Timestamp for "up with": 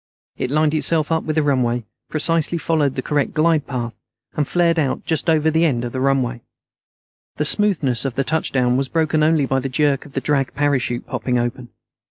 1.11-1.35